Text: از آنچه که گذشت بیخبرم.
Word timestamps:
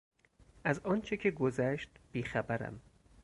از 0.63 0.79
آنچه 0.79 1.17
که 1.17 1.31
گذشت 1.31 1.89
بیخبرم. 2.11 2.81